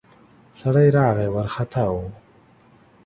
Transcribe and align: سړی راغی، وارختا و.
سړی 0.59 0.87
راغی، 0.97 1.27
وارختا 1.35 1.85
و. 1.91 1.95